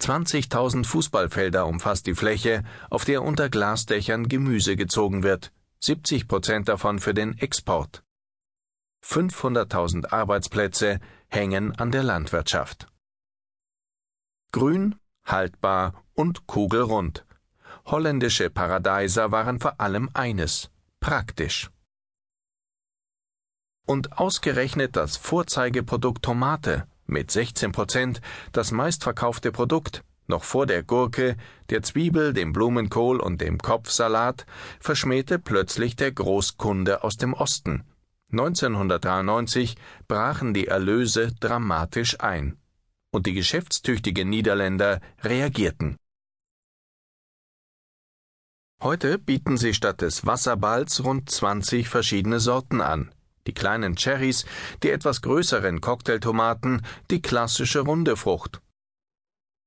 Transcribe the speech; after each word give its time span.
20.000 0.00 0.86
Fußballfelder 0.86 1.66
umfasst 1.66 2.06
die 2.06 2.14
Fläche, 2.14 2.64
auf 2.88 3.04
der 3.04 3.22
unter 3.22 3.50
Glasdächern 3.50 4.28
Gemüse 4.28 4.76
gezogen 4.76 5.22
wird, 5.22 5.52
70 5.80 6.26
Prozent 6.26 6.68
davon 6.68 6.98
für 6.98 7.14
den 7.14 7.36
Export. 7.38 8.02
500.000 9.04 10.12
Arbeitsplätze 10.12 11.00
hängen 11.28 11.76
an 11.76 11.90
der 11.90 12.02
Landwirtschaft. 12.02 12.86
Grün, 14.52 14.96
haltbar 15.24 16.04
und 16.14 16.46
kugelrund. 16.46 17.24
Holländische 17.86 18.50
Paradeiser 18.50 19.32
waren 19.32 19.60
vor 19.60 19.80
allem 19.80 20.10
eines 20.14 20.70
praktisch. 21.00 21.70
Und 23.86 24.18
ausgerechnet 24.18 24.96
das 24.96 25.16
Vorzeigeprodukt 25.16 26.22
Tomate 26.22 26.86
mit 27.10 27.30
16 27.30 27.72
Prozent, 27.72 28.20
das 28.52 28.72
meistverkaufte 28.72 29.52
Produkt, 29.52 30.02
noch 30.26 30.44
vor 30.44 30.64
der 30.66 30.82
Gurke, 30.82 31.36
der 31.68 31.82
Zwiebel, 31.82 32.32
dem 32.32 32.52
Blumenkohl 32.52 33.20
und 33.20 33.40
dem 33.40 33.58
Kopfsalat, 33.58 34.46
verschmähte 34.78 35.38
plötzlich 35.38 35.96
der 35.96 36.12
Großkunde 36.12 37.04
aus 37.04 37.16
dem 37.16 37.34
Osten. 37.34 37.84
1993 38.32 39.74
brachen 40.06 40.54
die 40.54 40.68
Erlöse 40.68 41.32
dramatisch 41.40 42.20
ein 42.20 42.56
und 43.10 43.26
die 43.26 43.34
geschäftstüchtigen 43.34 44.28
Niederländer 44.28 45.00
reagierten. 45.22 45.96
Heute 48.82 49.18
bieten 49.18 49.56
sie 49.56 49.74
statt 49.74 50.00
des 50.00 50.24
Wasserballs 50.24 51.04
rund 51.04 51.28
20 51.28 51.88
verschiedene 51.88 52.40
Sorten 52.40 52.80
an. 52.80 53.12
Die 53.46 53.54
kleinen 53.54 53.96
Cherries, 53.96 54.44
die 54.82 54.90
etwas 54.90 55.22
größeren 55.22 55.80
Cocktailtomaten, 55.80 56.82
die 57.10 57.22
klassische 57.22 57.80
runde 57.80 58.16
Frucht. 58.16 58.60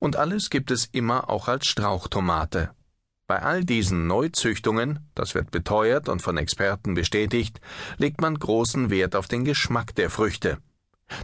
Und 0.00 0.16
alles 0.16 0.50
gibt 0.50 0.70
es 0.70 0.86
immer 0.86 1.28
auch 1.30 1.48
als 1.48 1.66
Strauchtomate. 1.66 2.70
Bei 3.26 3.42
all 3.42 3.64
diesen 3.64 4.08
Neuzüchtungen, 4.08 5.08
das 5.14 5.36
wird 5.36 5.52
beteuert 5.52 6.08
und 6.08 6.20
von 6.20 6.36
Experten 6.36 6.94
bestätigt, 6.94 7.60
legt 7.96 8.20
man 8.20 8.36
großen 8.36 8.90
Wert 8.90 9.14
auf 9.14 9.28
den 9.28 9.44
Geschmack 9.44 9.94
der 9.94 10.10
Früchte. 10.10 10.58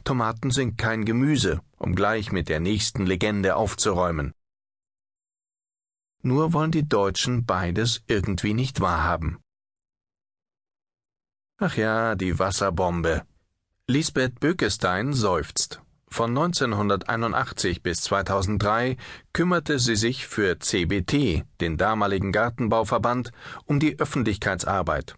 Tomaten 0.04 0.50
sind 0.50 0.78
kein 0.78 1.04
Gemüse, 1.04 1.62
um 1.78 1.94
gleich 1.96 2.30
mit 2.30 2.48
der 2.48 2.60
nächsten 2.60 3.06
Legende 3.06 3.56
aufzuräumen. 3.56 4.32
Nur 6.22 6.52
wollen 6.52 6.70
die 6.70 6.88
Deutschen 6.88 7.44
beides 7.44 8.02
irgendwie 8.06 8.54
nicht 8.54 8.80
wahrhaben. 8.80 9.38
Ach 11.58 11.74
ja, 11.74 12.16
die 12.16 12.38
Wasserbombe. 12.38 13.22
Lisbeth 13.86 14.40
Bökestein 14.40 15.14
seufzt. 15.14 15.80
Von 16.06 16.30
1981 16.36 17.82
bis 17.82 18.02
2003 18.02 18.98
kümmerte 19.32 19.78
sie 19.78 19.96
sich 19.96 20.26
für 20.26 20.58
CBT, 20.58 21.44
den 21.62 21.78
damaligen 21.78 22.30
Gartenbauverband, 22.30 23.32
um 23.64 23.80
die 23.80 23.98
Öffentlichkeitsarbeit. 23.98 25.14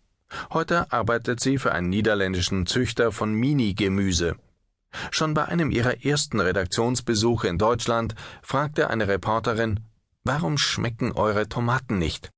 Heute 0.52 0.92
arbeitet 0.92 1.40
sie 1.40 1.58
für 1.58 1.72
einen 1.72 1.88
niederländischen 1.88 2.66
Züchter 2.66 3.10
von 3.10 3.32
Mini-Gemüse. 3.32 4.36
Schon 5.10 5.34
bei 5.34 5.44
einem 5.46 5.72
ihrer 5.72 6.04
ersten 6.04 6.38
Redaktionsbesuche 6.38 7.48
in 7.48 7.58
Deutschland 7.58 8.14
fragte 8.42 8.90
eine 8.90 9.08
Reporterin, 9.08 9.80
warum 10.22 10.56
schmecken 10.56 11.10
eure 11.10 11.48
Tomaten 11.48 11.98
nicht? 11.98 12.30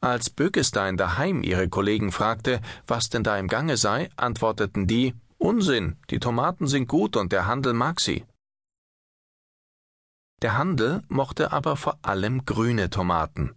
Als 0.00 0.30
Bökestein 0.30 0.96
daheim 0.96 1.42
ihre 1.42 1.68
Kollegen 1.68 2.12
fragte, 2.12 2.60
was 2.86 3.08
denn 3.08 3.24
da 3.24 3.38
im 3.38 3.48
Gange 3.48 3.76
sei, 3.76 4.10
antworteten 4.16 4.86
die, 4.86 5.14
Unsinn, 5.38 5.96
die 6.10 6.20
Tomaten 6.20 6.66
sind 6.66 6.88
gut 6.88 7.16
und 7.16 7.32
der 7.32 7.46
Handel 7.46 7.74
mag 7.74 8.00
sie. 8.00 8.24
Der 10.42 10.58
Handel 10.58 11.02
mochte 11.08 11.52
aber 11.52 11.76
vor 11.76 11.98
allem 12.02 12.44
grüne 12.44 12.90
Tomaten. 12.90 13.54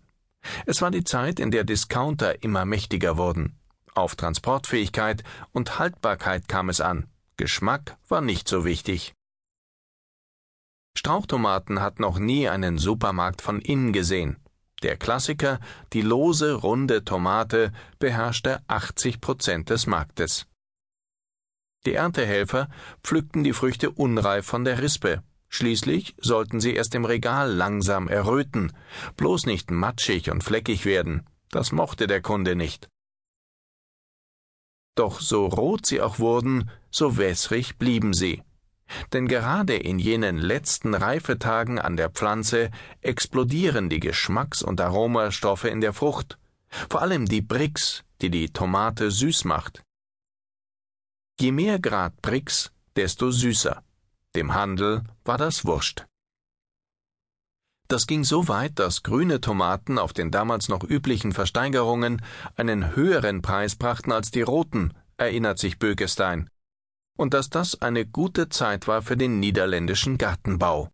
Es 0.66 0.82
war 0.82 0.92
die 0.92 1.04
Zeit, 1.04 1.40
in 1.40 1.52
der 1.52 1.64
Discounter 1.64 2.44
immer 2.44 2.66
mächtiger 2.66 3.18
wurden. 3.18 3.58
Auf 3.94 4.16
Transportfähigkeit 4.16 5.24
und 5.54 5.80
Haltbarkeit 5.80 6.48
kam 6.48 6.70
es 6.70 6.82
an. 6.82 7.10
Geschmack 7.36 7.98
war 8.08 8.22
nicht 8.22 8.48
so 8.48 8.64
wichtig. 8.64 9.14
Strauchtomaten 10.98 11.82
hat 11.82 12.00
noch 12.00 12.20
nie 12.20 12.48
einen 12.50 12.78
Supermarkt 12.78 13.42
von 13.42 13.62
innen 13.62 13.94
gesehen. 13.94 14.38
Der 14.84 14.96
Klassiker, 14.96 15.60
die 15.94 16.02
lose, 16.02 16.54
runde 16.54 17.04
Tomate, 17.04 17.72
beherrschte 17.98 18.62
80 18.68 19.22
Prozent 19.22 19.70
des 19.72 19.88
Marktes. 19.88 20.46
Die 21.86 21.94
Erntehelfer 21.94 22.70
pflückten 23.04 23.44
die 23.44 23.54
Früchte 23.54 23.90
unreif 23.90 24.46
von 24.46 24.64
der 24.64 24.82
Rispe. 24.82 25.24
Schließlich 25.50 26.16
sollten 26.20 26.60
sie 26.60 26.76
erst 26.76 26.94
im 26.94 27.06
Regal 27.06 27.52
langsam 27.52 28.08
erröten, 28.08 28.74
bloß 29.16 29.46
nicht 29.46 29.72
matschig 29.72 30.30
und 30.30 30.44
fleckig 30.44 30.86
werden. 30.86 31.26
Das 31.50 31.72
mochte 31.72 32.06
der 32.06 32.22
Kunde 32.22 32.56
nicht. 32.56 32.90
Doch 34.96 35.22
so 35.22 35.46
rot 35.46 35.86
sie 35.86 36.02
auch 36.02 36.20
wurden, 36.20 36.70
so 36.92 37.18
wässrig 37.18 37.78
blieben 37.78 38.14
sie. 38.14 38.44
Denn 39.14 39.28
gerade 39.28 39.76
in 39.76 40.00
jenen 40.00 40.38
letzten 40.38 40.94
Reifetagen 40.94 41.80
an 41.80 41.98
der 41.98 42.10
Pflanze 42.10 42.72
explodieren 43.02 43.90
die 43.90 44.00
Geschmacks- 44.00 44.64
und 44.64 44.80
Aromastoffe 44.82 45.66
in 45.66 45.82
der 45.82 45.94
Frucht, 45.94 46.38
vor 46.90 47.02
allem 47.02 47.26
die 47.26 47.42
Brix, 47.42 48.04
die 48.22 48.30
die 48.30 48.50
Tomate 48.50 49.12
süß 49.12 49.46
macht. 49.46 49.84
Je 51.40 51.52
mehr 51.52 51.80
Grad 51.80 52.22
Brix, 52.22 52.72
desto 52.96 53.32
süßer. 53.32 53.84
Dem 54.36 54.54
Handel 54.54 55.04
war 55.24 55.38
das 55.38 55.66
wurscht. 55.66 56.06
Das 57.88 58.06
ging 58.06 58.26
so 58.26 58.50
weit, 58.50 58.80
dass 58.80 59.04
grüne 59.04 59.40
Tomaten 59.40 59.98
auf 59.98 60.12
den 60.12 60.30
damals 60.30 60.68
noch 60.68 60.84
üblichen 60.84 61.32
Versteigerungen 61.32 62.22
einen 62.56 62.96
höheren 62.96 63.42
Preis 63.42 63.76
brachten 63.76 64.12
als 64.12 64.30
die 64.30 64.42
roten, 64.42 64.94
erinnert 65.16 65.58
sich 65.58 65.80
Bögestein 65.80 66.50
und 67.18 67.34
dass 67.34 67.50
das 67.50 67.82
eine 67.82 68.06
gute 68.06 68.48
Zeit 68.48 68.88
war 68.88 69.02
für 69.02 69.18
den 69.18 69.40
niederländischen 69.40 70.18
Gartenbau. 70.18 70.90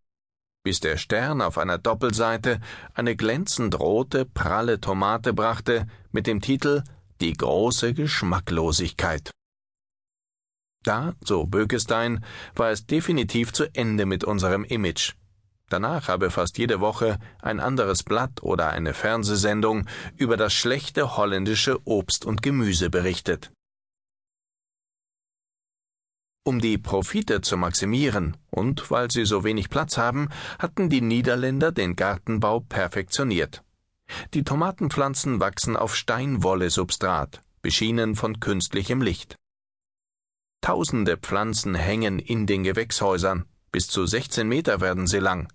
Bis 0.64 0.80
der 0.80 0.98
Stern 0.98 1.42
auf 1.42 1.58
einer 1.58 1.78
Doppelseite 1.78 2.60
eine 2.94 3.16
glänzend 3.16 3.80
rote, 3.80 4.26
pralle 4.26 4.80
Tomate 4.80 5.34
brachte 5.34 5.88
mit 6.12 6.26
dem 6.26 6.42
Titel 6.42 6.84
Die 7.20 7.34
große 7.34 7.94
Geschmacklosigkeit. 7.94 9.32
Da, 10.84 11.14
so 11.24 11.46
Bökestein, 11.46 12.24
war 12.56 12.72
es 12.72 12.86
definitiv 12.86 13.54
zu 13.54 13.74
Ende 13.76 14.06
mit 14.06 14.24
unserem 14.24 14.64
Image. 14.64 15.14
Danach 15.70 16.08
habe 16.08 16.30
fast 16.30 16.58
jede 16.58 16.82
Woche 16.82 17.20
ein 17.42 17.60
anderes 17.60 18.04
Blatt 18.04 18.44
oder 18.44 18.70
eine 18.70 18.94
Fernsehsendung 18.94 19.88
über 20.18 20.38
das 20.38 20.54
schlechte 20.54 21.18
holländische 21.18 21.80
Obst 21.86 22.26
und 22.26 22.42
Gemüse 22.42 22.90
berichtet. 22.90 23.52
Um 26.46 26.60
die 26.60 26.78
Profite 26.78 27.40
zu 27.40 27.56
maximieren 27.56 28.36
und 28.50 28.92
weil 28.92 29.10
sie 29.10 29.26
so 29.26 29.46
wenig 29.46 29.70
Platz 29.70 29.98
haben, 29.98 30.28
hatten 30.60 30.90
die 30.90 31.00
Niederländer 31.00 31.72
den 31.72 31.96
Gartenbau 31.96 32.60
perfektioniert. 32.60 33.64
Die 34.34 34.44
Tomatenpflanzen 34.44 35.40
wachsen 35.40 35.78
auf 35.78 35.96
Steinwolle-Substrat, 35.96 37.42
beschienen 37.62 38.16
von 38.16 38.42
künstlichem 38.42 39.02
Licht. 39.02 39.38
Tausende 40.60 41.16
Pflanzen 41.16 41.76
hängen 41.76 42.20
in 42.20 42.46
den 42.46 42.64
Gewächshäusern, 42.64 43.46
bis 43.72 43.88
zu 43.88 44.06
16 44.06 44.46
Meter 44.46 44.82
werden 44.82 45.08
sie 45.08 45.20
lang. 45.20 45.48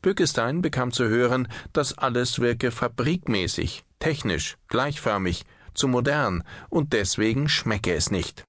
Bückestein 0.00 0.62
bekam 0.62 0.92
zu 0.92 1.08
hören, 1.08 1.46
das 1.74 1.98
alles 1.98 2.38
wirke 2.40 2.70
fabrikmäßig, 2.70 3.84
technisch, 3.98 4.56
gleichförmig, 4.68 5.44
zu 5.74 5.88
modern 5.88 6.42
und 6.70 6.94
deswegen 6.94 7.50
schmecke 7.50 7.92
es 7.92 8.10
nicht. 8.10 8.44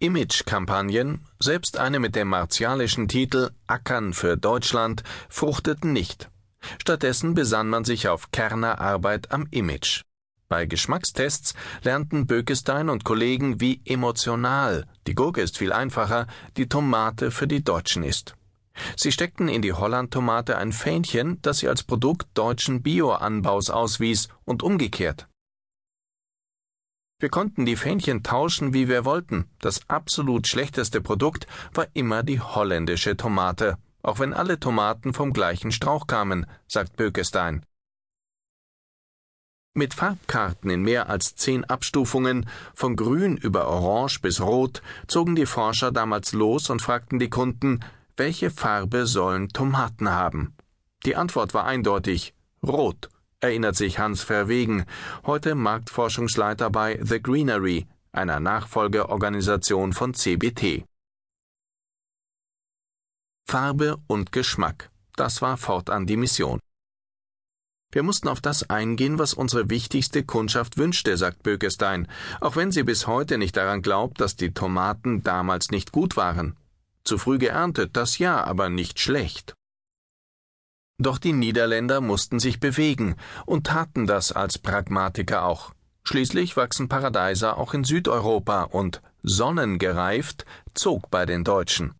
Image-Kampagnen, 0.00 1.26
selbst 1.38 1.78
eine 1.78 2.00
mit 2.00 2.16
dem 2.16 2.28
martialischen 2.28 3.06
Titel 3.06 3.50
Ackern 3.66 4.14
für 4.14 4.38
Deutschland, 4.38 5.02
fruchteten 5.28 5.92
nicht. 5.92 6.30
Stattdessen 6.80 7.34
besann 7.34 7.68
man 7.68 7.84
sich 7.84 8.08
auf 8.08 8.30
Kernerarbeit 8.32 9.30
am 9.30 9.46
Image. 9.50 10.02
Bei 10.48 10.64
Geschmackstests 10.64 11.54
lernten 11.82 12.26
Bökestein 12.26 12.88
und 12.88 13.04
Kollegen, 13.04 13.60
wie 13.60 13.82
emotional, 13.84 14.86
die 15.06 15.14
Gurke 15.14 15.42
ist 15.42 15.58
viel 15.58 15.72
einfacher, 15.72 16.26
die 16.56 16.68
Tomate 16.68 17.30
für 17.30 17.46
die 17.46 17.62
Deutschen 17.62 18.02
ist. 18.02 18.34
Sie 18.96 19.12
steckten 19.12 19.48
in 19.48 19.62
die 19.62 19.74
Holland-Tomate 19.74 20.56
ein 20.56 20.72
Fähnchen, 20.72 21.40
das 21.42 21.58
sie 21.58 21.68
als 21.68 21.82
Produkt 21.82 22.26
deutschen 22.34 22.82
Bioanbaus 22.82 23.68
auswies 23.68 24.28
und 24.44 24.62
umgekehrt. 24.62 25.28
Wir 27.20 27.28
konnten 27.28 27.66
die 27.66 27.76
Fähnchen 27.76 28.22
tauschen, 28.22 28.72
wie 28.72 28.88
wir 28.88 29.04
wollten. 29.04 29.44
Das 29.60 29.88
absolut 29.88 30.48
schlechteste 30.48 31.02
Produkt 31.02 31.46
war 31.74 31.86
immer 31.92 32.22
die 32.22 32.40
holländische 32.40 33.14
Tomate, 33.14 33.76
auch 34.02 34.18
wenn 34.18 34.32
alle 34.32 34.58
Tomaten 34.58 35.12
vom 35.12 35.34
gleichen 35.34 35.70
Strauch 35.70 36.06
kamen, 36.06 36.46
sagt 36.66 36.96
Bökestein. 36.96 37.62
Mit 39.74 39.92
Farbkarten 39.92 40.70
in 40.70 40.82
mehr 40.82 41.10
als 41.10 41.36
zehn 41.36 41.64
Abstufungen, 41.64 42.48
von 42.74 42.96
grün 42.96 43.36
über 43.36 43.68
orange 43.68 44.20
bis 44.20 44.40
rot, 44.40 44.82
zogen 45.06 45.36
die 45.36 45.46
Forscher 45.46 45.92
damals 45.92 46.32
los 46.32 46.70
und 46.70 46.80
fragten 46.80 47.18
die 47.18 47.30
Kunden, 47.30 47.80
welche 48.16 48.50
Farbe 48.50 49.06
sollen 49.06 49.50
Tomaten 49.50 50.10
haben? 50.10 50.54
Die 51.04 51.16
Antwort 51.16 51.52
war 51.54 51.66
eindeutig 51.66 52.34
Rot, 52.62 53.10
erinnert 53.40 53.76
sich 53.76 53.98
Hans 53.98 54.22
Verwegen, 54.22 54.84
heute 55.24 55.54
Marktforschungsleiter 55.54 56.70
bei 56.70 56.98
The 57.02 57.22
Greenery, 57.22 57.86
einer 58.12 58.40
Nachfolgeorganisation 58.40 59.92
von 59.92 60.14
CBT. 60.14 60.84
Farbe 63.48 63.98
und 64.06 64.30
Geschmack, 64.30 64.90
das 65.16 65.42
war 65.42 65.56
fortan 65.56 66.06
die 66.06 66.16
Mission. 66.16 66.60
Wir 67.92 68.04
mussten 68.04 68.28
auf 68.28 68.40
das 68.40 68.70
eingehen, 68.70 69.18
was 69.18 69.34
unsere 69.34 69.68
wichtigste 69.68 70.22
Kundschaft 70.22 70.76
wünschte, 70.76 71.16
sagt 71.16 71.42
Bökestein, 71.42 72.06
auch 72.40 72.54
wenn 72.54 72.70
sie 72.70 72.84
bis 72.84 73.08
heute 73.08 73.36
nicht 73.36 73.56
daran 73.56 73.82
glaubt, 73.82 74.20
dass 74.20 74.36
die 74.36 74.54
Tomaten 74.54 75.24
damals 75.24 75.72
nicht 75.72 75.90
gut 75.90 76.16
waren. 76.16 76.56
Zu 77.02 77.18
früh 77.18 77.38
geerntet, 77.38 77.96
das 77.96 78.18
ja, 78.18 78.44
aber 78.44 78.68
nicht 78.68 79.00
schlecht. 79.00 79.54
Doch 81.00 81.16
die 81.16 81.32
Niederländer 81.32 82.02
mussten 82.02 82.38
sich 82.38 82.60
bewegen 82.60 83.16
und 83.46 83.66
taten 83.66 84.06
das 84.06 84.32
als 84.32 84.58
Pragmatiker 84.58 85.46
auch. 85.46 85.72
Schließlich 86.02 86.58
wachsen 86.58 86.88
Paradeiser 86.90 87.56
auch 87.56 87.72
in 87.72 87.84
Südeuropa 87.84 88.64
und 88.64 89.00
sonnengereift 89.22 90.44
zog 90.74 91.10
bei 91.10 91.24
den 91.24 91.42
Deutschen. 91.42 91.94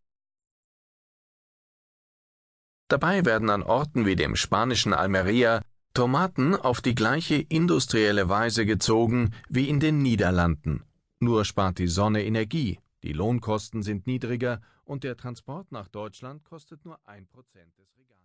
Dabei 2.89 3.25
werden 3.25 3.49
an 3.49 3.63
Orten 3.63 4.05
wie 4.05 4.17
dem 4.17 4.37
spanischen 4.37 4.93
Almeria 4.93 5.63
Tomaten 5.95 6.55
auf 6.55 6.83
die 6.83 6.95
gleiche 6.95 7.37
industrielle 7.37 8.29
Weise 8.29 8.67
gezogen 8.67 9.33
wie 9.49 9.69
in 9.71 9.81
den 9.81 10.03
Niederlanden. 10.03 10.85
Nur 11.21 11.47
spart 11.47 11.79
die 11.79 11.89
Sonne 11.89 12.23
Energie, 12.25 12.79
die 13.03 13.15
Lohnkosten 13.15 13.83
sind 13.83 14.07
niedriger 14.07 14.61
und 14.85 15.05
der 15.05 15.17
Transport 15.17 15.73
nach 15.73 15.89
Deutschland 15.89 16.45
kostet 16.45 16.85
nur 16.85 16.99
ein 17.07 17.27
Prozent 17.29 17.79
des 17.79 17.97
Regals. 17.97 18.20